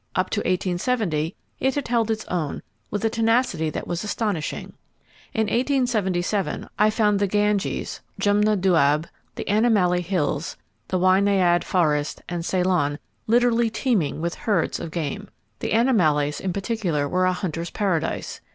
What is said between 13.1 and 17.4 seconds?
literally teeming with herds of game. The Animallais in particular were a